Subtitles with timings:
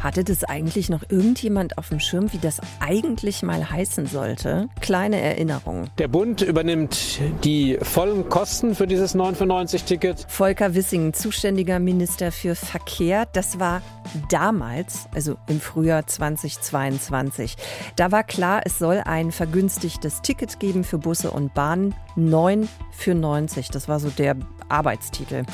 [0.00, 4.68] Hatte das eigentlich noch irgendjemand auf dem Schirm, wie das eigentlich mal heißen sollte?
[4.80, 5.88] Kleine Erinnerung.
[5.98, 10.24] Der Bund übernimmt die vollen Kosten für dieses 9,95-Ticket.
[10.26, 13.82] Volker Wissing, zuständiger Minister für Verkehr, das war
[14.30, 17.56] damals, also im Frühjahr 2022.
[17.96, 21.94] Da war klar, es soll ein vergünstigtes Ticket geben für Busse und Bahnen.
[22.16, 24.36] 9 für 90, das war so der
[24.70, 25.44] Arbeitstitel.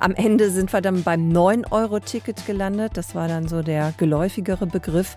[0.00, 2.96] Am Ende sind wir dann beim 9-Euro-Ticket gelandet.
[2.96, 5.16] Das war dann so der geläufigere Begriff.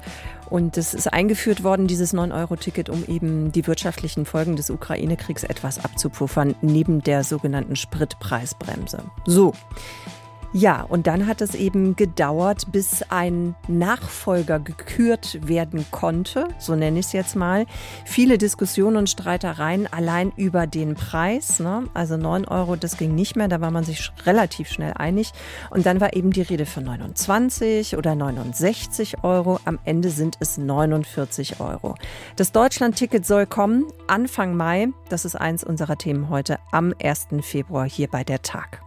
[0.49, 5.83] Und es ist eingeführt worden, dieses 9-Euro-Ticket, um eben die wirtschaftlichen Folgen des Ukraine-Kriegs etwas
[5.83, 9.03] abzupuffern, neben der sogenannten Spritpreisbremse.
[9.25, 9.53] So.
[10.53, 16.99] Ja, und dann hat es eben gedauert, bis ein Nachfolger gekürt werden konnte, so nenne
[16.99, 17.65] ich es jetzt mal.
[18.05, 21.59] Viele Diskussionen und Streitereien allein über den Preis.
[21.59, 21.83] Ne?
[21.93, 25.33] Also 9 Euro, das ging nicht mehr, da war man sich relativ schnell einig.
[25.69, 29.59] Und dann war eben die Rede von 29 oder 69 Euro.
[29.65, 31.95] Am Ende sind es 49 Euro.
[32.37, 34.87] Das Deutschland-Ticket soll kommen Anfang Mai.
[35.09, 37.27] Das ist eins unserer Themen heute am 1.
[37.41, 38.86] Februar hier bei der Tag.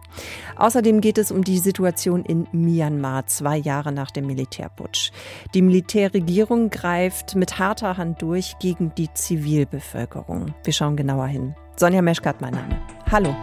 [0.55, 5.11] Außerdem geht es um die Situation in Myanmar, zwei Jahre nach dem Militärputsch.
[5.53, 10.53] Die Militärregierung greift mit harter Hand durch gegen die Zivilbevölkerung.
[10.63, 11.55] Wir schauen genauer hin.
[11.75, 12.81] Sonja Meschkat, mein Name.
[13.11, 13.35] Hallo.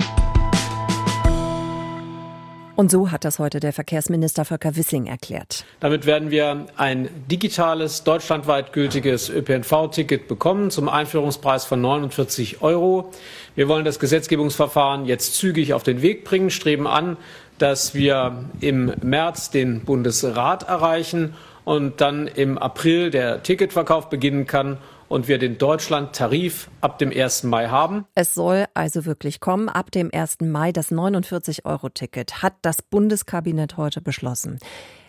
[2.79, 5.65] Und so hat das heute der Verkehrsminister Volker Wissing erklärt.
[5.81, 13.11] Damit werden wir ein digitales, deutschlandweit gültiges ÖPNV-Ticket bekommen zum Einführungspreis von 49 Euro.
[13.57, 17.17] Wir wollen das Gesetzgebungsverfahren jetzt zügig auf den Weg bringen, streben an,
[17.59, 21.35] dass wir im März den Bundesrat erreichen
[21.65, 24.79] und dann im April der Ticketverkauf beginnen kann
[25.09, 27.45] und wir den Deutschland-Tarif ab dem 1.
[27.45, 28.07] Mai haben.
[28.15, 29.69] Es soll also wirklich kommen.
[29.69, 30.39] Ab dem 1.
[30.43, 34.59] Mai das 49-Euro-Ticket hat das Bundeskabinett heute beschlossen.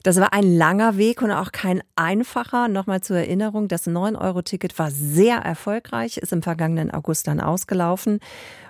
[0.03, 2.67] Das war ein langer Weg und auch kein einfacher.
[2.67, 8.19] Nochmal zur Erinnerung, das 9-Euro-Ticket war sehr erfolgreich, ist im vergangenen August dann ausgelaufen.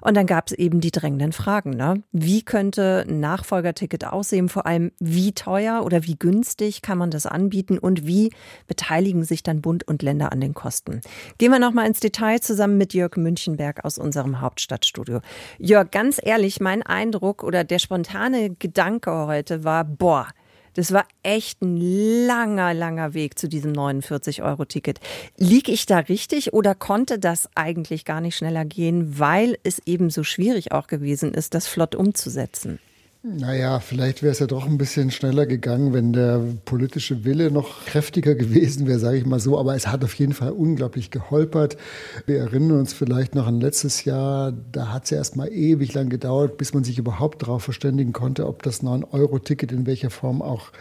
[0.02, 1.72] Und dann gab es eben die drängenden Fragen.
[1.72, 2.04] Ne?
[2.12, 4.50] Wie könnte ein Nachfolgerticket aussehen?
[4.50, 7.78] Vor allem, wie teuer oder wie günstig kann man das anbieten?
[7.78, 8.32] Und wie
[8.68, 11.02] beteiligen sich dann Bund und Länder an den Kosten?
[11.38, 15.20] Gehen wir nochmal ins Detail zusammen mit Jörg Münchenberg aus unserem Hauptstadtstudio.
[15.58, 20.28] Jörg, ganz ehrlich, mein Eindruck oder der spontane Gedanke heute war, boah,
[20.74, 21.78] das war echt ein
[22.28, 25.00] langer, langer Weg zu diesem 49-Euro-Ticket.
[25.38, 30.10] Lieg ich da richtig oder konnte das eigentlich gar nicht schneller gehen, weil es eben
[30.10, 32.80] so schwierig auch gewesen ist, das flott umzusetzen?
[33.22, 37.84] Naja, vielleicht wäre es ja doch ein bisschen schneller gegangen, wenn der politische Wille noch
[37.84, 39.60] kräftiger gewesen wäre, sage ich mal so.
[39.60, 41.76] Aber es hat auf jeden Fall unglaublich geholpert.
[42.28, 45.94] Wir erinnern uns vielleicht noch an letztes Jahr, da hat es ja erst mal ewig
[45.94, 50.42] lang gedauert, bis man sich überhaupt darauf verständigen konnte, ob das 9-Euro-Ticket in welcher Form
[50.42, 50.72] auch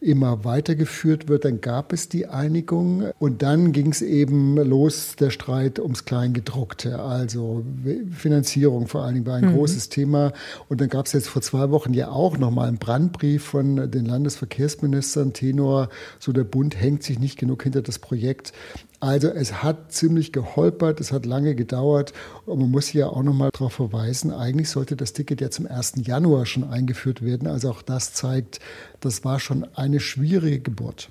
[0.00, 1.44] immer weitergeführt wird.
[1.44, 7.00] Dann gab es die Einigung und dann ging es eben los, der Streit ums Kleingedruckte.
[7.00, 7.64] Also
[8.10, 9.56] Finanzierung vor allen Dingen war ein mhm.
[9.56, 10.32] großes Thema.
[10.68, 14.06] Und dann gab es jetzt vor zwei Wochen ja auch nochmal einen Brandbrief von den
[14.06, 18.52] Landesverkehrsministern, Tenor, so der Bund hängt sich nicht genug hinter das Projekt.
[18.98, 22.14] Also es hat ziemlich geholpert, es hat lange gedauert
[22.46, 25.66] und man muss hier auch noch mal darauf verweisen, eigentlich sollte das Ticket ja zum
[25.66, 25.94] 1.
[25.98, 27.46] Januar schon eingeführt werden.
[27.46, 28.58] Also auch das zeigt,
[29.00, 31.08] das war schon eine schwierige Geburt.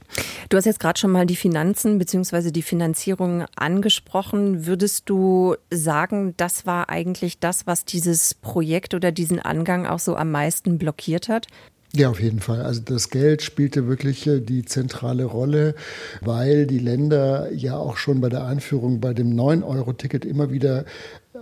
[0.50, 2.52] Du hast jetzt gerade schon mal die Finanzen bzw.
[2.52, 4.66] die Finanzierung angesprochen.
[4.66, 10.16] Würdest du sagen, das war eigentlich das, was dieses Projekt oder diesen Angang auch so
[10.16, 11.48] am meisten blockiert hat?
[11.96, 12.62] Ja, auf jeden Fall.
[12.62, 15.76] Also das Geld spielte wirklich äh, die zentrale Rolle,
[16.20, 20.84] weil die Länder ja auch schon bei der Einführung bei dem 9-Euro-Ticket immer wieder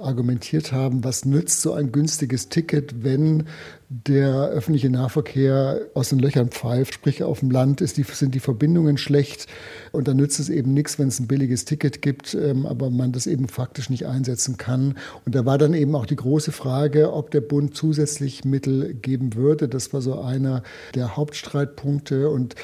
[0.04, 3.46] argumentiert haben, was nützt so ein günstiges Ticket, wenn
[3.90, 8.40] der öffentliche Nahverkehr aus den Löchern pfeift, sprich auf dem Land ist die, sind die
[8.40, 9.48] Verbindungen schlecht
[9.92, 13.12] und dann nützt es eben nichts, wenn es ein billiges Ticket gibt, ähm, aber man
[13.12, 14.96] das eben faktisch nicht einsetzen kann.
[15.26, 19.36] Und da war dann eben auch die große Frage, ob der Bund zusätzlich Mittel geben
[19.36, 19.68] würde.
[19.68, 20.64] Das war so einer
[20.96, 22.56] der Hauptstreitpunkte und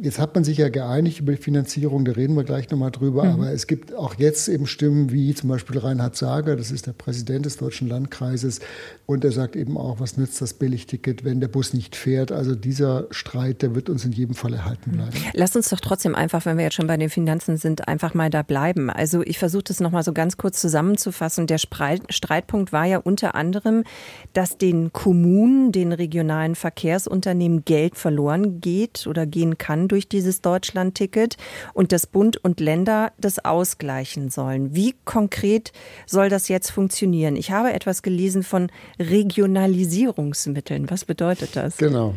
[0.00, 3.24] jetzt hat man sich ja geeinigt über die Finanzierung, da reden wir gleich nochmal drüber,
[3.24, 3.30] mhm.
[3.30, 6.92] aber es gibt auch jetzt eben Stimmen wie zum Beispiel Reinhard Sager, das ist der
[6.92, 8.60] Präsident des Deutschen Landkreises,
[9.06, 12.32] und er sagt eben auch, was nützt das Billigticket, wenn der Bus nicht fährt.
[12.32, 15.12] Also dieser Streit, der wird uns in jedem Fall erhalten bleiben.
[15.32, 18.30] Lass uns doch trotzdem einfach, wenn wir jetzt schon bei den Finanzen sind, einfach mal
[18.30, 18.90] da bleiben.
[18.90, 21.46] Also ich versuche das nochmal so ganz kurz zusammenzufassen.
[21.46, 23.84] Der Streitpunkt war ja unter anderem,
[24.32, 31.36] dass den Kommunen, den regionalen Verkehrsunternehmen Geld verloren geht oder gehen kann durch dieses Deutschland-Ticket
[31.74, 34.74] und dass Bund und Länder das ausgleichen sollen.
[34.74, 35.72] Wie konkret
[36.06, 37.36] soll das jetzt funktionieren?
[37.36, 40.90] Ich habe etwas gelesen von Regionalisierungsmitteln.
[40.90, 41.76] Was bedeutet das?
[41.76, 42.14] Genau.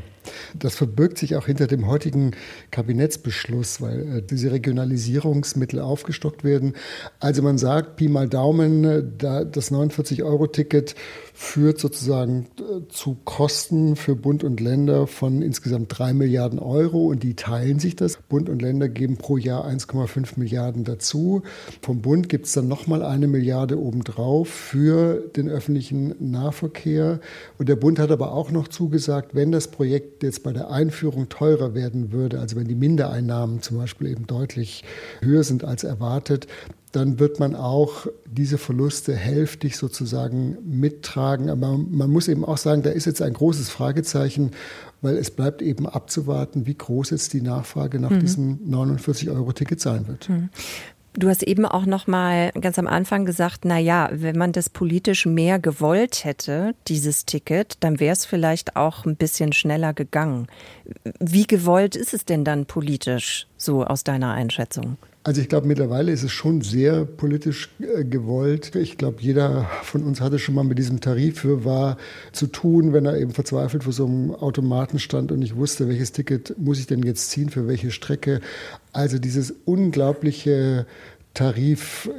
[0.58, 2.32] Das verbirgt sich auch hinter dem heutigen
[2.72, 6.74] Kabinettsbeschluss, weil äh, diese Regionalisierungsmittel aufgestockt werden.
[7.20, 10.96] Also man sagt, Pi mal Daumen, äh, das 49-Euro-Ticket
[11.40, 17.24] führt sozusagen äh, zu Kosten für Bund und Länder von insgesamt drei Milliarden Euro und
[17.24, 18.18] die teilen sich das.
[18.18, 21.44] Bund und Länder geben pro Jahr 1,5 Milliarden dazu.
[21.82, 27.22] Vom Bund gibt es dann nochmal eine Milliarde obendrauf für den öffentlichen Nahverkehr.
[27.58, 31.30] Und der Bund hat aber auch noch zugesagt, wenn das Projekt jetzt bei der Einführung
[31.30, 34.84] teurer werden würde, also wenn die Mindereinnahmen zum Beispiel eben deutlich
[35.22, 36.48] höher sind als erwartet,
[36.92, 41.50] dann wird man auch diese Verluste hälftig sozusagen mittragen.
[41.50, 44.52] Aber man muss eben auch sagen, da ist jetzt ein großes Fragezeichen,
[45.02, 48.20] weil es bleibt eben abzuwarten, wie groß jetzt die Nachfrage nach mhm.
[48.20, 50.30] diesem 49-Euro-Ticket sein wird.
[50.30, 50.50] Mhm.
[51.14, 54.70] Du hast eben auch noch mal ganz am Anfang gesagt, na ja, wenn man das
[54.70, 60.48] politisch mehr gewollt hätte, dieses Ticket, dann wäre es vielleicht auch ein bisschen schneller gegangen.
[61.20, 64.98] Wie gewollt ist es denn dann politisch, so aus deiner Einschätzung?
[65.24, 68.76] Also ich glaube, mittlerweile ist es schon sehr politisch äh, gewollt.
[68.76, 71.98] Ich glaube, jeder von uns hatte schon mal mit diesem Tarif für war
[72.32, 76.14] zu tun, wenn er eben verzweifelt vor so einem Automaten stand und nicht wusste, welches
[76.14, 78.40] Ticket muss ich denn jetzt ziehen, für welche Strecke.
[78.94, 80.86] Also dieses unglaubliche
[81.34, 82.10] Tarif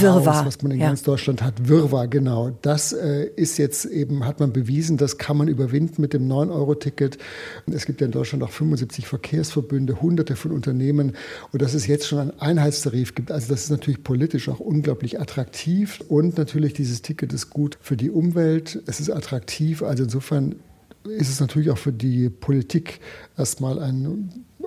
[0.00, 0.46] Wirrwarr.
[0.46, 0.88] was man in ja.
[0.88, 1.68] ganz Deutschland hat.
[1.68, 2.56] Wirrwarr, genau.
[2.62, 7.18] Das äh, ist jetzt eben, hat man bewiesen, das kann man überwinden mit dem 9-Euro-Ticket.
[7.66, 11.16] Es gibt ja in Deutschland auch 75 Verkehrsverbünde, hunderte von Unternehmen.
[11.52, 15.20] Und dass es jetzt schon einen Einheitstarif gibt, also das ist natürlich politisch auch unglaublich
[15.20, 16.02] attraktiv.
[16.08, 18.82] Und natürlich dieses Ticket ist gut für die Umwelt.
[18.86, 19.82] Es ist attraktiv.
[19.82, 20.56] Also insofern
[21.04, 23.00] ist es natürlich auch für die Politik
[23.36, 24.64] erstmal ein äh,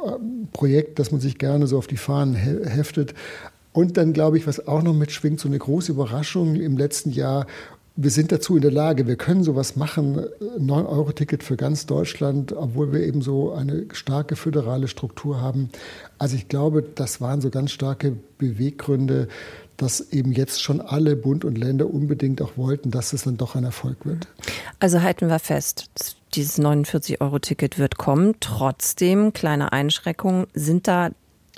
[0.51, 3.13] Projekt, das man sich gerne so auf die Fahnen heftet.
[3.75, 7.45] Und dann glaube ich, was auch noch mitschwingt, so eine große Überraschung im letzten Jahr.
[7.97, 10.17] Wir sind dazu in der Lage, wir können sowas machen,
[10.57, 15.69] 9-Euro-Ticket für ganz Deutschland, obwohl wir eben so eine starke föderale Struktur haben.
[16.17, 19.27] Also ich glaube, das waren so ganz starke Beweggründe,
[19.75, 23.55] dass eben jetzt schon alle Bund und Länder unbedingt auch wollten, dass es dann doch
[23.55, 24.29] ein Erfolg wird.
[24.79, 25.89] Also halten wir fest,
[26.33, 28.35] dieses 49-Euro-Ticket wird kommen.
[28.39, 31.09] Trotzdem, kleine Einschränkungen, sind da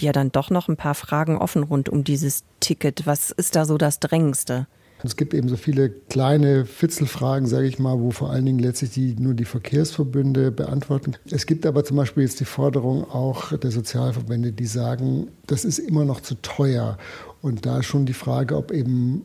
[0.02, 3.06] ja dann doch noch ein paar Fragen offen rund um dieses Ticket.
[3.06, 4.68] Was ist da so das Drängendste?
[5.04, 8.92] Es gibt eben so viele kleine Fitzelfragen, sage ich mal, wo vor allen Dingen letztlich
[8.92, 11.16] die, nur die Verkehrsverbünde beantworten.
[11.30, 15.78] Es gibt aber zum Beispiel jetzt die Forderung auch der Sozialverbände, die sagen, das ist
[15.78, 16.98] immer noch zu teuer.
[17.42, 19.22] Und da schon die Frage, ob eben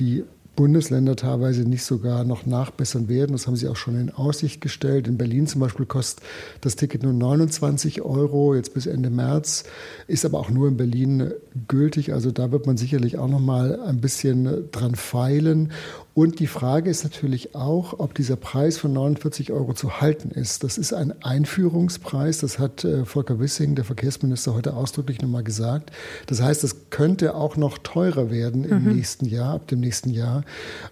[0.00, 3.32] die Bundesländer teilweise nicht sogar noch nachbessern werden.
[3.32, 5.08] Das haben sie auch schon in Aussicht gestellt.
[5.08, 6.22] In Berlin zum Beispiel kostet
[6.60, 9.64] das Ticket nur 29 Euro, jetzt bis Ende März,
[10.08, 11.32] ist aber auch nur in Berlin
[11.68, 12.12] gültig.
[12.12, 15.72] Also da wird man sicherlich auch noch mal ein bisschen dran feilen.
[16.14, 20.62] Und die Frage ist natürlich auch, ob dieser Preis von 49 Euro zu halten ist.
[20.62, 25.90] Das ist ein Einführungspreis, das hat äh, Volker Wissing, der Verkehrsminister, heute ausdrücklich nochmal gesagt.
[26.26, 28.96] Das heißt, es könnte auch noch teurer werden im mhm.
[28.96, 30.44] nächsten Jahr, ab dem nächsten Jahr.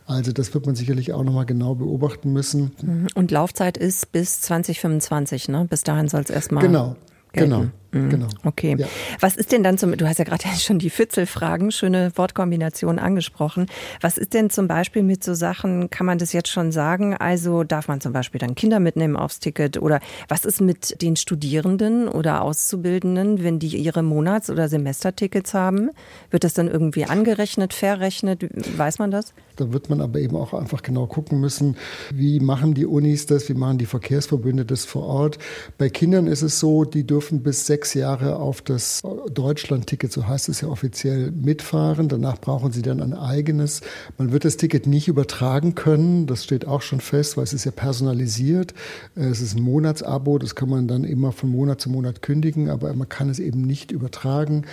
[0.07, 2.73] Also das wird man sicherlich auch nochmal genau beobachten müssen.
[2.81, 3.09] Mhm.
[3.15, 5.67] Und Laufzeit ist bis 2025, ne?
[5.69, 6.63] Bis dahin soll es erstmal.
[6.63, 6.97] Genau,
[7.33, 7.51] gelten.
[7.51, 7.71] genau.
[7.93, 8.11] Mhm.
[8.11, 8.29] Genau.
[8.45, 8.77] Okay.
[8.79, 8.87] Ja.
[9.21, 13.67] Was ist denn dann zum, du hast ja gerade schon die Fitzelfragen, schöne Wortkombination angesprochen.
[14.01, 17.17] Was ist denn zum Beispiel mit so Sachen, kann man das jetzt schon sagen?
[17.17, 21.17] Also darf man zum Beispiel dann Kinder mitnehmen aufs Ticket oder was ist mit den
[21.17, 25.91] Studierenden oder Auszubildenden, wenn die ihre Monats- oder Semestertickets haben?
[26.31, 28.47] Wird das dann irgendwie angerechnet, verrechnet?
[28.77, 29.33] Weiß man das?
[29.57, 31.77] Da wird man aber eben auch einfach genau gucken müssen,
[32.13, 35.39] wie machen die Unis das, wie machen die Verkehrsverbünde das vor Ort.
[35.77, 39.01] Bei Kindern ist es so, die dürfen bis sechs sechs Jahre auf das
[39.33, 42.09] Deutschland-Ticket, so heißt es ja offiziell, mitfahren.
[42.09, 43.81] Danach brauchen sie dann ein eigenes.
[44.19, 46.27] Man wird das Ticket nicht übertragen können.
[46.27, 48.75] Das steht auch schon fest, weil es ist ja personalisiert.
[49.15, 50.37] Es ist ein Monatsabo.
[50.37, 53.63] Das kann man dann immer von Monat zu Monat kündigen, aber man kann es eben
[53.63, 54.67] nicht übertragen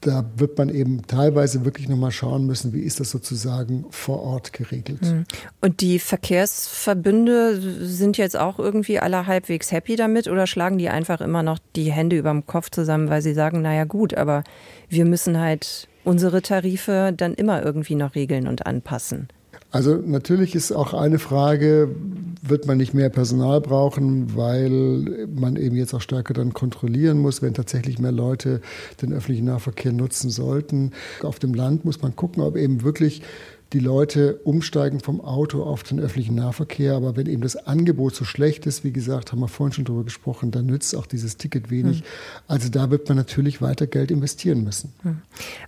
[0.00, 4.52] da wird man eben teilweise wirklich nochmal schauen müssen, wie ist das sozusagen vor Ort
[4.52, 5.02] geregelt.
[5.02, 5.24] Hm.
[5.60, 11.20] Und die Verkehrsverbünde sind jetzt auch irgendwie alle halbwegs happy damit oder schlagen die einfach
[11.20, 14.42] immer noch die Hände über dem Kopf zusammen, weil sie sagen, naja gut, aber
[14.88, 19.28] wir müssen halt unsere Tarife dann immer irgendwie noch regeln und anpassen.
[19.70, 21.94] Also natürlich ist auch eine Frage,
[22.42, 27.40] wird man nicht mehr Personal brauchen, weil man eben jetzt auch stärker dann kontrollieren muss,
[27.42, 28.60] wenn tatsächlich mehr Leute
[29.02, 30.90] den öffentlichen Nahverkehr nutzen sollten.
[31.22, 33.22] Auf dem Land muss man gucken, ob eben wirklich
[33.72, 36.94] die Leute umsteigen vom Auto auf den öffentlichen Nahverkehr.
[36.94, 40.04] Aber wenn eben das Angebot so schlecht ist, wie gesagt, haben wir vorhin schon darüber
[40.04, 41.98] gesprochen, dann nützt auch dieses Ticket wenig.
[41.98, 42.04] Hm.
[42.48, 44.92] Also da wird man natürlich weiter Geld investieren müssen.
[45.02, 45.22] Hm.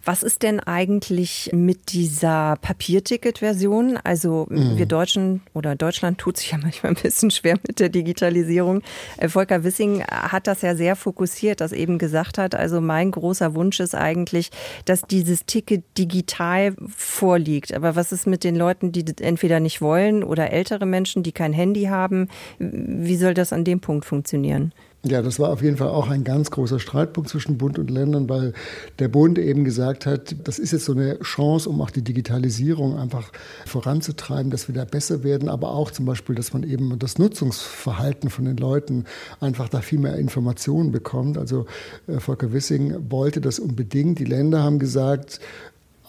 [0.05, 3.99] Was ist denn eigentlich mit dieser Papierticket-Version?
[4.03, 4.79] Also hm.
[4.79, 8.83] wir Deutschen oder Deutschland tut sich ja manchmal ein bisschen schwer mit der Digitalisierung.
[9.19, 12.57] Äh, Volker Wissing hat das ja sehr fokussiert, das eben gesagt hat.
[12.57, 14.51] Also mein großer Wunsch ist eigentlich,
[14.87, 17.73] dass dieses Ticket digital vorliegt.
[17.73, 21.53] Aber was ist mit den Leuten, die entweder nicht wollen oder ältere Menschen, die kein
[21.53, 22.29] Handy haben?
[22.59, 24.73] Wie soll das an dem Punkt funktionieren?
[25.05, 28.29] Ja, das war auf jeden Fall auch ein ganz großer Streitpunkt zwischen Bund und Ländern,
[28.29, 28.53] weil
[29.01, 32.97] der Bund eben gesagt hat, das ist jetzt so eine Chance, um auch die Digitalisierung
[32.97, 33.33] einfach
[33.67, 38.31] voranzutreiben, dass wir da besser werden, aber auch zum Beispiel, dass man eben das Nutzungsverhalten
[38.31, 39.07] von den Leuten
[39.41, 41.37] einfach da viel mehr Informationen bekommt.
[41.37, 41.67] Also
[42.07, 44.21] äh, Volker Wissing wollte das unbedingt.
[44.21, 45.41] Die Länder haben gesagt,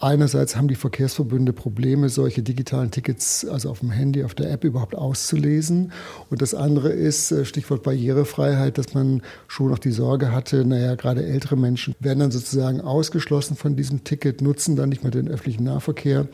[0.03, 4.65] Einerseits haben die Verkehrsverbünde Probleme, solche digitalen Tickets, also auf dem Handy, auf der App
[4.65, 5.93] überhaupt auszulesen.
[6.29, 10.95] Und das andere ist, äh, Stichwort Barrierefreiheit, dass man schon noch die Sorge hatte, naja,
[10.95, 15.29] gerade ältere Menschen werden dann sozusagen ausgeschlossen von diesem Ticket, nutzen dann nicht mehr den
[15.29, 16.27] öffentlichen Nahverkehr.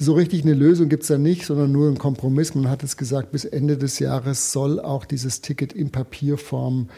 [0.00, 2.56] So richtig eine Lösung gibt es da nicht, sondern nur ein Kompromiss.
[2.56, 6.88] Man hat es gesagt, bis Ende des Jahres soll auch dieses Ticket in Papierform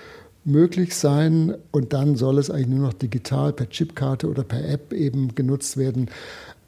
[0.51, 4.93] möglich sein und dann soll es eigentlich nur noch digital per Chipkarte oder per App
[4.93, 6.11] eben genutzt werden.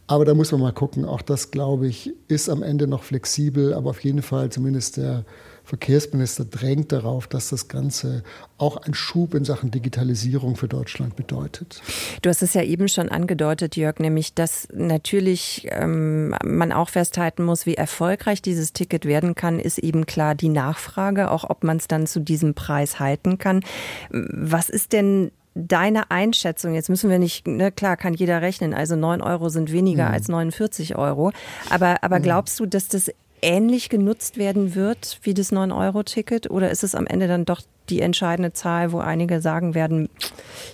[0.06, 1.04] Aber da muss man mal gucken.
[1.04, 5.24] Auch das, glaube ich, ist am Ende noch flexibel, aber auf jeden Fall zumindest der
[5.72, 8.24] Verkehrsminister drängt darauf, dass das Ganze
[8.58, 11.80] auch ein Schub in Sachen Digitalisierung für Deutschland bedeutet.
[12.20, 17.42] Du hast es ja eben schon angedeutet, Jörg, nämlich, dass natürlich ähm, man auch festhalten
[17.42, 21.78] muss, wie erfolgreich dieses Ticket werden kann, ist eben klar die Nachfrage, auch ob man
[21.78, 23.64] es dann zu diesem Preis halten kann.
[24.10, 28.94] Was ist denn deine Einschätzung, jetzt müssen wir nicht, ne, klar, kann jeder rechnen, also
[28.94, 30.14] 9 Euro sind weniger mhm.
[30.14, 31.32] als 49 Euro,
[31.70, 32.24] aber, aber mhm.
[32.24, 33.10] glaubst du, dass das
[33.42, 36.50] ähnlich genutzt werden wird wie das 9-Euro-Ticket?
[36.50, 40.08] Oder ist es am Ende dann doch die entscheidende Zahl, wo einige sagen werden,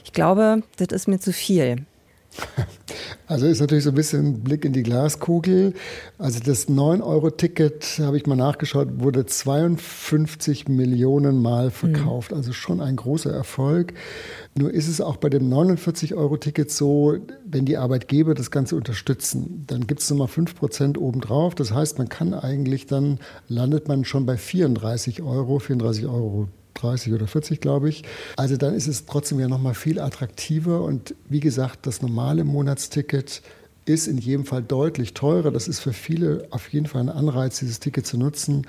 [0.04, 1.86] ich glaube, das ist mir zu viel?
[3.28, 5.74] Also ist natürlich so ein bisschen ein Blick in die Glaskugel.
[6.16, 12.30] Also das 9-Euro-Ticket, habe ich mal nachgeschaut, wurde 52 Millionen Mal verkauft.
[12.30, 12.38] Mhm.
[12.38, 13.92] Also schon ein großer Erfolg.
[14.56, 19.86] Nur ist es auch bei dem 49-Euro-Ticket so, wenn die Arbeitgeber das Ganze unterstützen, dann
[19.86, 21.54] gibt es nochmal 5 Prozent obendrauf.
[21.54, 27.12] Das heißt, man kann eigentlich dann, landet man schon bei 34 Euro, 34 Euro 30
[27.12, 28.04] oder 40, glaube ich.
[28.36, 30.82] Also dann ist es trotzdem ja noch mal viel attraktiver.
[30.82, 33.42] Und wie gesagt, das normale Monatsticket
[33.84, 35.50] ist in jedem Fall deutlich teurer.
[35.50, 38.66] Das ist für viele auf jeden Fall ein Anreiz, dieses Ticket zu nutzen.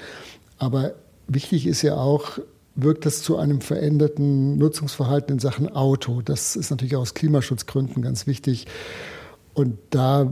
[0.58, 0.94] Aber
[1.27, 2.39] wichtig ist ja auch,
[2.75, 6.22] wirkt das zu einem veränderten Nutzungsverhalten in Sachen Auto.
[6.22, 8.68] Das ist natürlich aus Klimaschutzgründen ganz wichtig.
[9.53, 10.32] Und da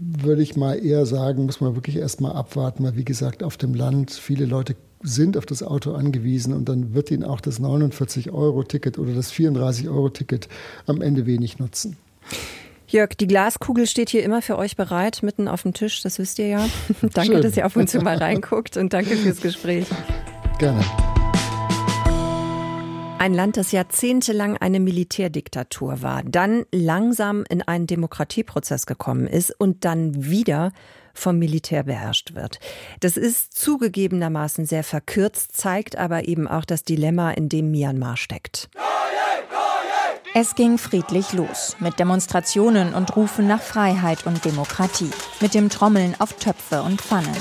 [0.00, 3.56] würde ich mal eher sagen, muss man wirklich erst mal abwarten, weil wie gesagt, auf
[3.56, 7.60] dem Land viele Leute sind auf das Auto angewiesen und dann wird ihnen auch das
[7.60, 10.48] 49-Euro-Ticket oder das 34-Euro-Ticket
[10.86, 11.96] am Ende wenig nutzen.
[12.88, 16.38] Jörg, die Glaskugel steht hier immer für euch bereit, mitten auf dem Tisch, das wisst
[16.38, 16.68] ihr ja.
[17.14, 17.42] danke, Schön.
[17.42, 19.86] dass ihr ab und zu mal reinguckt und danke fürs Gespräch.
[20.58, 20.84] Gerne.
[23.18, 29.84] Ein Land, das jahrzehntelang eine Militärdiktatur war, dann langsam in einen Demokratieprozess gekommen ist und
[29.84, 30.72] dann wieder
[31.20, 32.58] vom Militär beherrscht wird.
[33.00, 38.68] Das ist zugegebenermaßen sehr verkürzt, zeigt aber eben auch das Dilemma, in dem Myanmar steckt.
[40.32, 45.10] Es ging friedlich los mit Demonstrationen und Rufen nach Freiheit und Demokratie,
[45.40, 47.36] mit dem Trommeln auf Töpfe und Pfannen.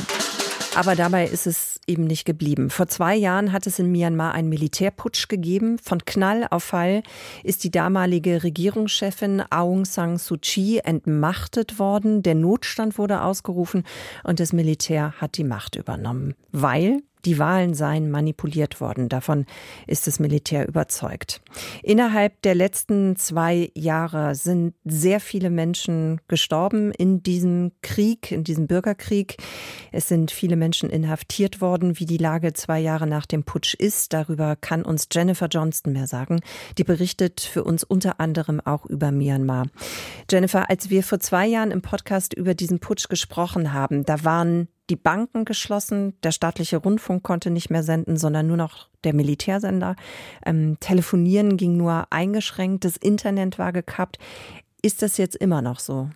[0.75, 2.69] Aber dabei ist es eben nicht geblieben.
[2.69, 5.77] Vor zwei Jahren hat es in Myanmar einen Militärputsch gegeben.
[5.79, 7.01] Von Knall auf Fall
[7.43, 12.21] ist die damalige Regierungschefin Aung San Suu Kyi entmachtet worden.
[12.21, 13.83] Der Notstand wurde ausgerufen
[14.23, 19.09] und das Militär hat die Macht übernommen, weil die Wahlen seien manipuliert worden.
[19.09, 19.45] Davon
[19.87, 21.41] ist das Militär überzeugt.
[21.83, 28.67] Innerhalb der letzten zwei Jahre sind sehr viele Menschen gestorben in diesem Krieg, in diesem
[28.67, 29.37] Bürgerkrieg.
[29.91, 31.99] Es sind viele Menschen inhaftiert worden.
[31.99, 36.07] Wie die Lage zwei Jahre nach dem Putsch ist, darüber kann uns Jennifer Johnston mehr
[36.07, 36.39] sagen.
[36.77, 39.67] Die berichtet für uns unter anderem auch über Myanmar.
[40.29, 44.69] Jennifer, als wir vor zwei Jahren im Podcast über diesen Putsch gesprochen haben, da waren
[44.89, 49.95] die Banken geschlossen, der staatliche Rundfunk konnte nicht mehr senden, sondern nur noch der Militärsender.
[50.45, 54.17] Ähm, Telefonieren ging nur eingeschränkt, das Internet war gekappt.
[54.81, 56.09] Ist das jetzt immer noch so?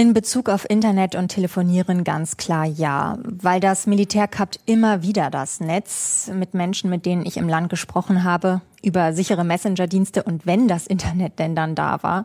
[0.00, 5.28] In Bezug auf Internet und Telefonieren ganz klar ja, weil das Militär kappt immer wieder
[5.28, 8.62] das Netz mit Menschen, mit denen ich im Land gesprochen habe.
[8.82, 12.24] über sichere Messenger-Dienste und wenn das Internet denn dann da war.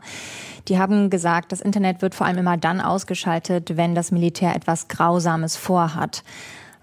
[0.70, 4.88] Die haben gesagt, das Internet wird vor allem immer dann ausgeschaltet, wenn das Militär etwas
[4.88, 6.24] Grausames vorhat.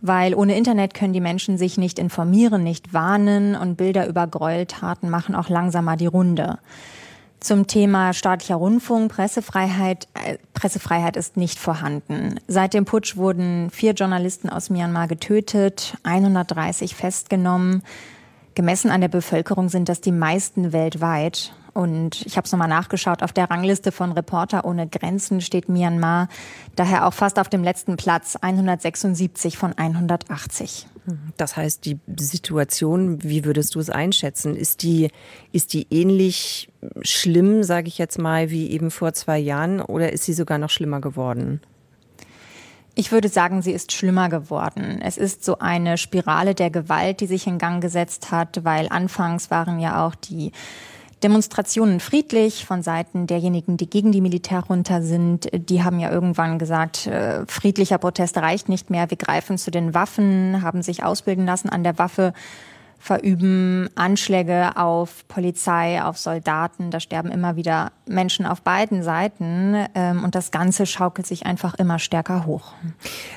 [0.02, 5.08] Weil ohne Internet können die Menschen sich nicht informieren, nicht warnen und Bilder über Gräueltaten
[5.08, 6.58] machen auch langsamer die Runde.
[7.42, 10.06] Zum Thema staatlicher Rundfunk, Pressefreiheit.
[10.14, 12.38] Äh, Pressefreiheit ist nicht vorhanden.
[12.46, 17.82] Seit dem Putsch wurden vier Journalisten aus Myanmar getötet, 130 festgenommen.
[18.54, 21.52] Gemessen an der Bevölkerung sind das die meisten weltweit.
[21.74, 26.28] Und ich habe es nochmal nachgeschaut, auf der Rangliste von Reporter ohne Grenzen steht Myanmar
[26.76, 30.86] daher auch fast auf dem letzten Platz, 176 von 180.
[31.36, 34.54] Das heißt, die Situation, wie würdest du es einschätzen?
[34.54, 35.10] Ist die,
[35.50, 40.24] ist die ähnlich schlimm, sage ich jetzt mal, wie eben vor zwei Jahren oder ist
[40.24, 41.60] sie sogar noch schlimmer geworden?
[42.94, 45.00] Ich würde sagen, sie ist schlimmer geworden.
[45.02, 49.50] Es ist so eine Spirale der Gewalt, die sich in Gang gesetzt hat, weil anfangs
[49.50, 50.52] waren ja auch die
[51.22, 55.48] Demonstrationen friedlich von Seiten derjenigen, die gegen die Militärjunta sind.
[55.52, 59.10] Die haben ja irgendwann gesagt, äh, friedlicher Protest reicht nicht mehr.
[59.10, 62.32] Wir greifen zu den Waffen, haben sich ausbilden lassen an der Waffe
[63.02, 66.92] verüben Anschläge auf Polizei, auf Soldaten.
[66.92, 69.88] Da sterben immer wieder Menschen auf beiden Seiten.
[69.96, 72.74] Ähm, und das Ganze schaukelt sich einfach immer stärker hoch.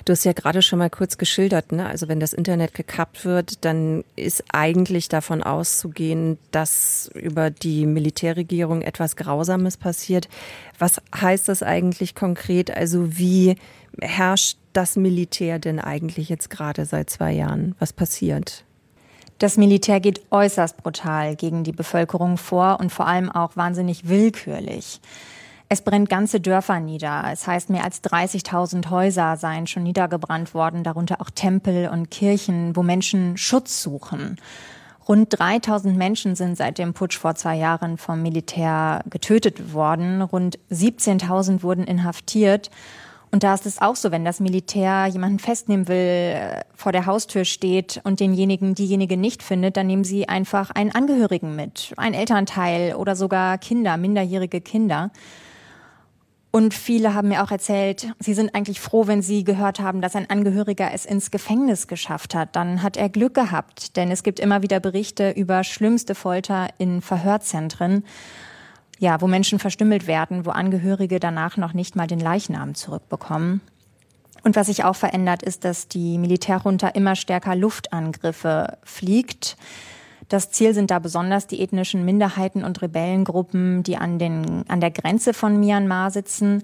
[0.05, 1.88] Du hast ja gerade schon mal kurz geschildert, ne?
[1.88, 8.84] also wenn das Internet gekappt wird, dann ist eigentlich davon auszugehen, dass über die Militärregierung
[8.84, 10.29] etwas Grausames passiert.
[10.77, 12.69] Was heißt das eigentlich konkret?
[12.69, 13.55] Also wie
[14.00, 17.74] herrscht das Militär denn eigentlich jetzt gerade seit zwei Jahren?
[17.79, 18.63] Was passiert?
[19.39, 25.01] Das Militär geht äußerst brutal gegen die Bevölkerung vor und vor allem auch wahnsinnig willkürlich.
[25.68, 27.25] Es brennt ganze Dörfer nieder.
[27.32, 32.75] Es heißt, mehr als 30.000 Häuser seien schon niedergebrannt worden, darunter auch Tempel und Kirchen,
[32.75, 34.38] wo Menschen Schutz suchen.
[35.08, 40.22] Rund 3000 Menschen sind seit dem Putsch vor zwei Jahren vom Militär getötet worden.
[40.22, 42.72] Rund 17.000 wurden inhaftiert.
[43.36, 47.06] Und da ist es auch so, wenn das Militär jemanden festnehmen will, äh, vor der
[47.06, 52.15] Haustür steht und denjenigen, diejenige nicht findet, dann nehmen sie einfach einen Angehörigen mit, einen
[52.15, 55.12] Elternteil oder sogar Kinder, minderjährige Kinder.
[56.51, 60.15] Und viele haben mir auch erzählt, sie sind eigentlich froh, wenn sie gehört haben, dass
[60.15, 62.56] ein Angehöriger es ins Gefängnis geschafft hat.
[62.56, 67.02] Dann hat er Glück gehabt, denn es gibt immer wieder Berichte über schlimmste Folter in
[67.02, 68.06] Verhörzentren
[68.99, 73.62] ja, wo Menschen verstümmelt werden, wo Angehörige danach noch nicht mal den Leichnam zurückbekommen.
[74.43, 79.58] Und was sich auch verändert, ist, dass die Militärjunta immer stärker Luftangriffe fliegt.
[80.29, 84.91] Das Ziel sind da besonders die ethnischen Minderheiten und Rebellengruppen, die an, den, an der
[84.91, 86.63] Grenze von Myanmar sitzen.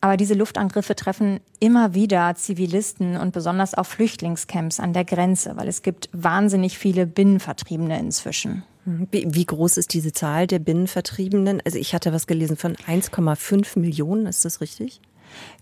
[0.00, 5.66] Aber diese Luftangriffe treffen immer wieder Zivilisten und besonders auch Flüchtlingscamps an der Grenze, weil
[5.66, 8.62] es gibt wahnsinnig viele Binnenvertriebene inzwischen.
[8.86, 11.60] Wie, groß ist diese Zahl der Binnenvertriebenen?
[11.64, 15.00] Also ich hatte was gelesen von 1,5 Millionen, ist das richtig?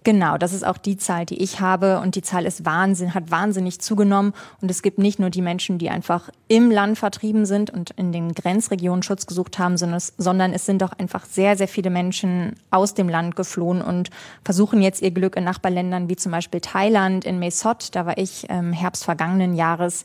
[0.04, 2.00] Genau, das ist auch die Zahl, die ich habe.
[2.00, 4.34] Und die Zahl ist Wahnsinn, hat wahnsinnig zugenommen.
[4.60, 8.12] Und es gibt nicht nur die Menschen, die einfach im Land vertrieben sind und in
[8.12, 12.92] den Grenzregionen Schutz gesucht haben, sondern es sind auch einfach sehr, sehr viele Menschen aus
[12.92, 14.10] dem Land geflohen und
[14.44, 17.94] versuchen jetzt ihr Glück in Nachbarländern wie zum Beispiel Thailand, in Mae Sot.
[17.94, 20.04] Da war ich im Herbst vergangenen Jahres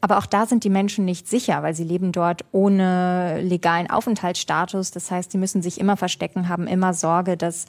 [0.00, 4.90] aber auch da sind die Menschen nicht sicher, weil sie leben dort ohne legalen Aufenthaltsstatus.
[4.90, 7.66] Das heißt, sie müssen sich immer verstecken, haben immer Sorge, dass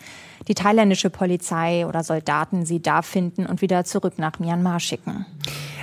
[0.48, 5.26] die thailändische Polizei oder Soldaten sie da finden und wieder zurück nach Myanmar schicken.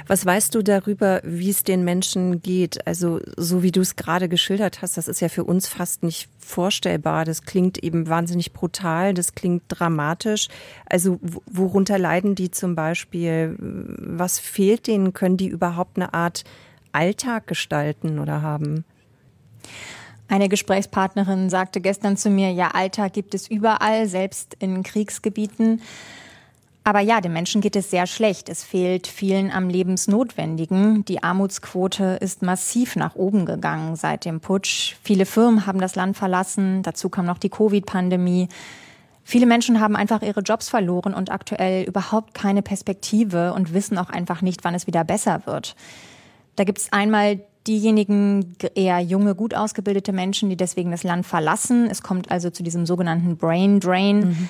[0.09, 2.87] Was weißt du darüber, wie es den Menschen geht?
[2.87, 6.31] Also so wie du es gerade geschildert hast, das ist ja für uns fast nicht
[6.39, 7.27] vorstellbar.
[7.27, 10.49] Das klingt eben wahnsinnig brutal, das klingt dramatisch.
[10.87, 13.55] Also worunter leiden die zum Beispiel?
[13.59, 15.13] Was fehlt denen?
[15.13, 16.45] Können die überhaupt eine Art
[16.93, 18.87] Alltag gestalten oder haben?
[20.27, 25.83] Eine Gesprächspartnerin sagte gestern zu mir, ja, Alltag gibt es überall, selbst in Kriegsgebieten.
[26.89, 28.49] Aber ja, den Menschen geht es sehr schlecht.
[28.49, 31.05] Es fehlt vielen am Lebensnotwendigen.
[31.05, 34.97] Die Armutsquote ist massiv nach oben gegangen seit dem Putsch.
[35.03, 36.83] Viele Firmen haben das Land verlassen.
[36.83, 38.49] Dazu kam noch die Covid-Pandemie.
[39.23, 44.09] Viele Menschen haben einfach ihre Jobs verloren und aktuell überhaupt keine Perspektive und wissen auch
[44.09, 45.77] einfach nicht, wann es wieder besser wird.
[46.57, 51.87] Da gibt es einmal diejenigen eher junge, gut ausgebildete Menschen, die deswegen das Land verlassen.
[51.91, 54.21] Es kommt also zu diesem sogenannten Brain Drain.
[54.21, 54.49] Mhm.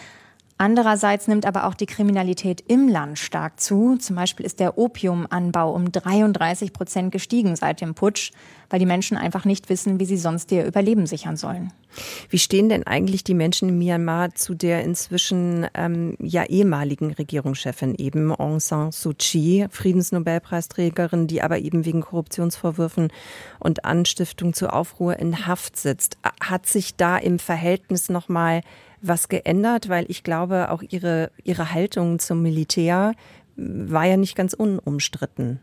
[0.61, 3.97] Andererseits nimmt aber auch die Kriminalität im Land stark zu.
[3.97, 8.33] Zum Beispiel ist der Opiumanbau um 33 Prozent gestiegen seit dem Putsch,
[8.69, 11.73] weil die Menschen einfach nicht wissen, wie sie sonst ihr Überleben sichern sollen.
[12.29, 17.95] Wie stehen denn eigentlich die Menschen in Myanmar zu der inzwischen ähm, ja ehemaligen Regierungschefin
[17.95, 23.13] eben Aung San Suu Kyi, Friedensnobelpreisträgerin, die aber eben wegen Korruptionsvorwürfen
[23.61, 26.19] und Anstiftung zu Aufruhr in Haft sitzt?
[26.43, 28.63] Hat sich da im Verhältnis noch mal
[29.01, 33.13] was geändert, weil ich glaube, auch ihre, ihre Haltung zum Militär
[33.57, 35.61] war ja nicht ganz unumstritten.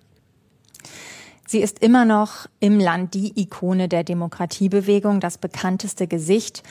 [1.48, 6.64] Sie ist immer noch im Land die Ikone der Demokratiebewegung, das bekannteste Gesicht.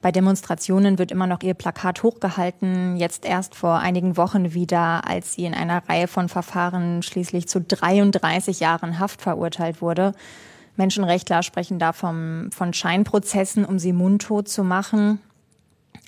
[0.00, 5.34] Bei Demonstrationen wird immer noch ihr Plakat hochgehalten, jetzt erst vor einigen Wochen wieder, als
[5.34, 10.12] sie in einer Reihe von Verfahren schließlich zu 33 Jahren Haft verurteilt wurde.
[10.76, 15.20] Menschenrechtler sprechen da vom, von Scheinprozessen, um sie mundtot zu machen.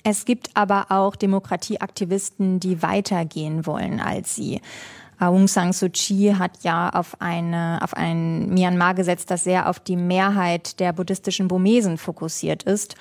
[0.09, 4.61] Es gibt aber auch Demokratieaktivisten, die weitergehen wollen als sie.
[5.19, 9.81] Aung San Suu Kyi hat ja auf, eine, auf ein Myanmar gesetzt, das sehr auf
[9.81, 12.95] die Mehrheit der buddhistischen Burmesen fokussiert ist.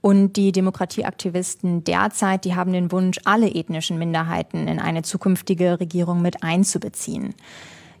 [0.00, 6.22] Und die Demokratieaktivisten derzeit, die haben den Wunsch, alle ethnischen Minderheiten in eine zukünftige Regierung
[6.22, 7.34] mit einzubeziehen.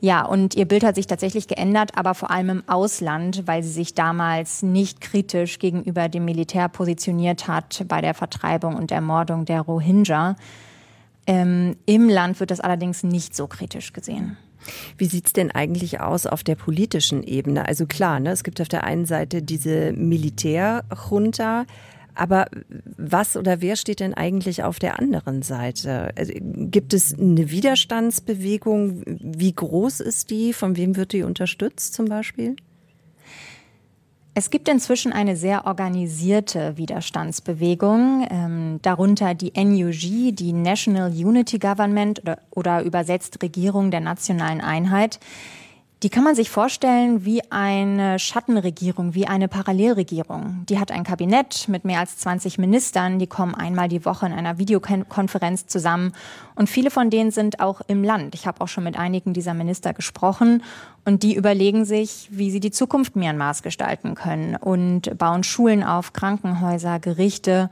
[0.04, 3.70] Ja, und ihr Bild hat sich tatsächlich geändert, aber vor allem im Ausland, weil sie
[3.70, 9.62] sich damals nicht kritisch gegenüber dem Militär positioniert hat bei der Vertreibung und Ermordung der
[9.62, 10.36] Rohingya.
[11.26, 14.36] Ähm, Im Land wird das allerdings nicht so kritisch gesehen.
[14.98, 17.66] Wie sieht's denn eigentlich aus auf der politischen Ebene?
[17.66, 21.64] Also klar, ne, es gibt auf der einen Seite diese Militärjunta,
[22.14, 22.46] aber
[22.96, 26.10] was oder wer steht denn eigentlich auf der anderen Seite?
[26.16, 29.02] Also, gibt es eine Widerstandsbewegung?
[29.06, 30.52] Wie groß ist die?
[30.52, 32.56] Von wem wird die unterstützt zum Beispiel?
[34.36, 42.20] Es gibt inzwischen eine sehr organisierte Widerstandsbewegung, ähm, darunter die NUG, die National Unity Government
[42.20, 45.20] oder, oder übersetzt Regierung der nationalen Einheit.
[46.04, 50.66] Die kann man sich vorstellen wie eine Schattenregierung, wie eine Parallelregierung.
[50.68, 54.34] Die hat ein Kabinett mit mehr als 20 Ministern, die kommen einmal die Woche in
[54.34, 56.12] einer Videokonferenz zusammen
[56.56, 58.34] und viele von denen sind auch im Land.
[58.34, 60.62] Ich habe auch schon mit einigen dieser Minister gesprochen
[61.06, 66.12] und die überlegen sich, wie sie die Zukunft Myanmars gestalten können und bauen Schulen auf,
[66.12, 67.70] Krankenhäuser, Gerichte,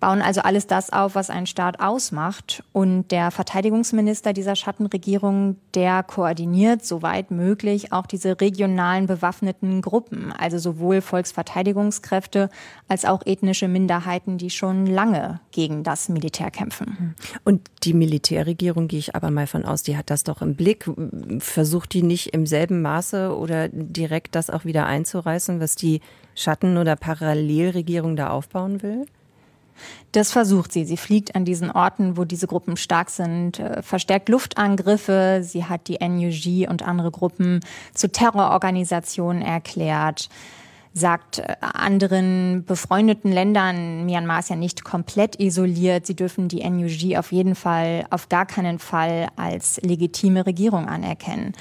[0.00, 2.62] bauen also alles das auf, was einen Staat ausmacht.
[2.72, 10.58] Und der Verteidigungsminister dieser Schattenregierung, der koordiniert soweit möglich auch diese regionalen bewaffneten Gruppen, also
[10.58, 12.50] sowohl Volksverteidigungskräfte
[12.88, 17.14] als auch ethnische Minderheiten, die schon lange gegen das Militär kämpfen.
[17.44, 20.90] Und die Militärregierung, gehe ich aber mal von aus, die hat das doch im Blick.
[21.38, 26.00] Versucht die nicht im selben Maße oder direkt das auch wieder einzureißen, was die
[26.34, 29.06] Schatten- oder Parallelregierung da aufbauen will?
[30.12, 30.84] Das versucht sie.
[30.84, 35.40] Sie fliegt an diesen Orten, wo diese Gruppen stark sind, äh, verstärkt Luftangriffe.
[35.42, 37.60] Sie hat die NUG und andere Gruppen
[37.94, 40.28] zu Terrororganisationen erklärt
[40.96, 47.18] sagt äh, anderen befreundeten Ländern, Myanmar ist ja nicht komplett isoliert, sie dürfen die NUG
[47.18, 51.52] auf jeden Fall, auf gar keinen Fall als legitime Regierung anerkennen.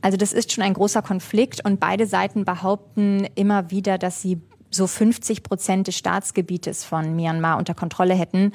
[0.00, 4.40] Also das ist schon ein großer Konflikt und beide Seiten behaupten immer wieder, dass sie
[4.74, 8.52] so 50 Prozent des Staatsgebietes von Myanmar unter Kontrolle hätten.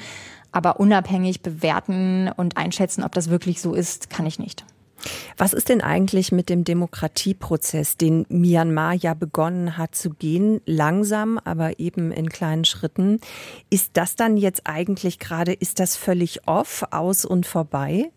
[0.51, 4.65] Aber unabhängig bewerten und einschätzen, ob das wirklich so ist, kann ich nicht.
[5.37, 11.39] Was ist denn eigentlich mit dem Demokratieprozess, den Myanmar ja begonnen hat zu gehen, langsam,
[11.43, 13.19] aber eben in kleinen Schritten?
[13.69, 18.11] Ist das dann jetzt eigentlich gerade, ist das völlig off, aus und vorbei?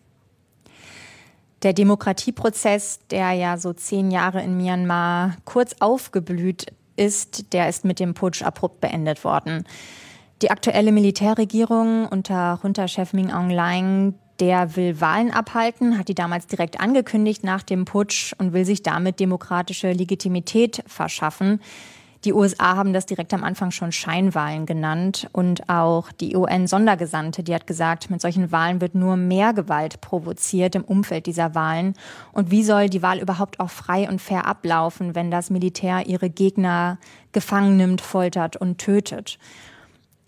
[1.63, 7.99] Der Demokratieprozess, der ja so zehn Jahre in Myanmar kurz aufgeblüht ist, der ist mit
[7.99, 9.65] dem Putsch abrupt beendet worden.
[10.41, 16.47] Die aktuelle Militärregierung unter Junta-Chef Min Aung Hlaing, der will Wahlen abhalten, hat die damals
[16.47, 21.61] direkt angekündigt nach dem Putsch und will sich damit demokratische Legitimität verschaffen.
[22.25, 27.53] Die USA haben das direkt am Anfang schon Scheinwahlen genannt und auch die UN-Sondergesandte, die
[27.53, 31.95] hat gesagt, mit solchen Wahlen wird nur mehr Gewalt provoziert im Umfeld dieser Wahlen.
[32.31, 36.29] Und wie soll die Wahl überhaupt auch frei und fair ablaufen, wenn das Militär ihre
[36.29, 36.97] Gegner
[37.33, 39.37] gefangen nimmt, foltert und tötet?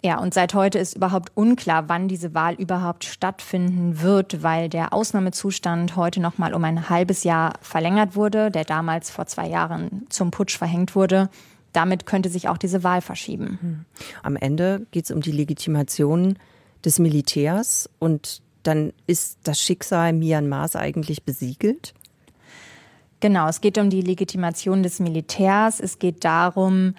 [0.04, 4.92] Ja, und seit heute ist überhaupt unklar, wann diese Wahl überhaupt stattfinden wird, weil der
[4.92, 10.06] Ausnahmezustand heute noch mal um ein halbes Jahr verlängert wurde, der damals vor zwei Jahren
[10.10, 11.30] zum Putsch verhängt wurde
[11.76, 13.60] damit könnte sich auch diese Wahl verschieben.
[13.62, 13.86] Hm.
[14.24, 16.38] Am Ende geht es um die Legitimation
[16.84, 21.94] des Militärs und dann ist das Schicksal Myanmars eigentlich besiegelt?
[23.20, 25.80] Genau, es geht um die Legitimation des Militärs.
[25.80, 26.96] Es geht darum,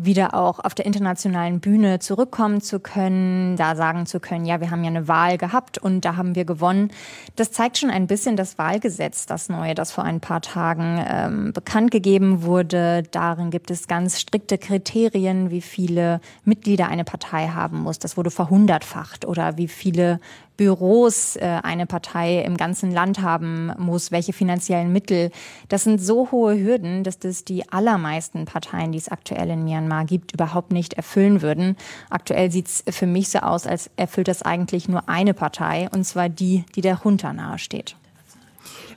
[0.00, 4.70] wieder auch auf der internationalen Bühne zurückkommen zu können, da sagen zu können, ja, wir
[4.70, 6.92] haben ja eine Wahl gehabt und da haben wir gewonnen.
[7.34, 11.52] Das zeigt schon ein bisschen das Wahlgesetz, das neue, das vor ein paar Tagen ähm,
[11.52, 13.02] bekannt gegeben wurde.
[13.10, 17.98] Darin gibt es ganz strikte Kriterien, wie viele Mitglieder eine Partei haben muss.
[17.98, 20.20] Das wurde verhundertfacht oder wie viele
[20.58, 25.30] Büros äh, eine Partei im ganzen Land haben muss, welche finanziellen Mittel.
[25.68, 30.04] Das sind so hohe Hürden, dass das die allermeisten Parteien, die es aktuell in Myanmar
[30.04, 31.76] gibt, überhaupt nicht erfüllen würden.
[32.10, 36.04] Aktuell sieht es für mich so aus, als erfüllt das eigentlich nur eine Partei, und
[36.04, 37.96] zwar die, die der Junta nahesteht.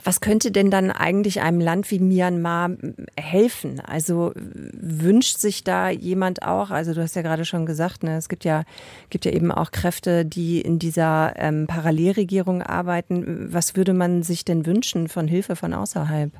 [0.04, 2.72] Was könnte denn dann eigentlich einem Land wie Myanmar
[3.18, 3.80] helfen?
[3.80, 8.28] Also wünscht sich da jemand auch, also du hast ja gerade schon gesagt, ne, es
[8.28, 8.64] gibt ja,
[9.10, 13.50] gibt ja eben auch Kräfte, die in dieser ähm, Parallelregierung arbeiten.
[13.52, 16.32] Was würde man sich denn wünschen von Hilfe von außerhalb?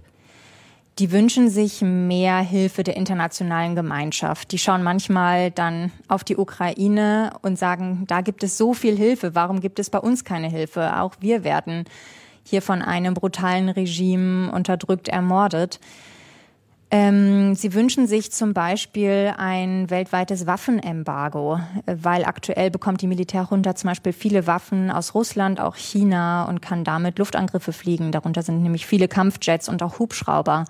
[1.00, 4.52] Die wünschen sich mehr Hilfe der internationalen Gemeinschaft.
[4.52, 9.34] Die schauen manchmal dann auf die Ukraine und sagen, da gibt es so viel Hilfe,
[9.34, 11.00] warum gibt es bei uns keine Hilfe?
[11.00, 11.86] Auch wir werden
[12.44, 15.80] hier von einem brutalen Regime unterdrückt, ermordet.
[16.94, 23.90] Ähm, sie wünschen sich zum Beispiel ein weltweites Waffenembargo, weil aktuell bekommt die Militärjunta zum
[23.90, 28.12] Beispiel viele Waffen aus Russland, auch China und kann damit Luftangriffe fliegen.
[28.12, 30.66] Darunter sind nämlich viele Kampfjets und auch Hubschrauber.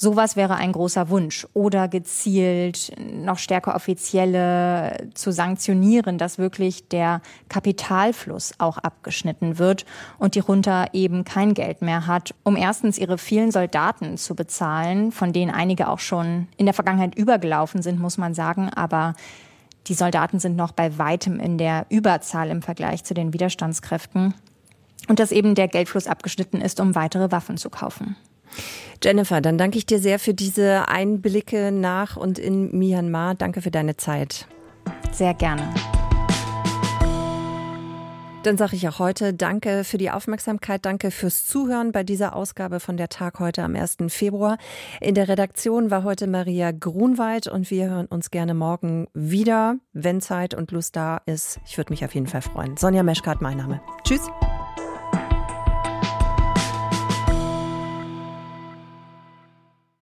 [0.00, 1.44] Sowas wäre ein großer Wunsch.
[1.54, 9.86] Oder gezielt noch stärker offizielle zu sanktionieren, dass wirklich der Kapitalfluss auch abgeschnitten wird
[10.20, 15.10] und die Junta eben kein Geld mehr hat, um erstens ihre vielen Soldaten zu bezahlen,
[15.10, 19.14] von denen einige auch schon in der Vergangenheit übergelaufen sind, muss man sagen, aber
[19.88, 24.34] die Soldaten sind noch bei weitem in der Überzahl im Vergleich zu den Widerstandskräften.
[25.08, 28.14] Und dass eben der Geldfluss abgeschnitten ist, um weitere Waffen zu kaufen.
[29.02, 33.34] Jennifer, dann danke ich dir sehr für diese Einblicke nach und in Myanmar.
[33.34, 34.46] Danke für deine Zeit.
[35.12, 35.62] Sehr gerne.
[38.44, 42.80] Dann sage ich auch heute Danke für die Aufmerksamkeit, danke fürs Zuhören bei dieser Ausgabe
[42.80, 43.96] von der Tag heute am 1.
[44.08, 44.58] Februar.
[45.00, 50.20] In der Redaktion war heute Maria Grunwald und wir hören uns gerne morgen wieder, wenn
[50.20, 51.60] Zeit und Lust da ist.
[51.66, 52.76] Ich würde mich auf jeden Fall freuen.
[52.76, 53.80] Sonja Meschkat, mein Name.
[54.04, 54.30] Tschüss.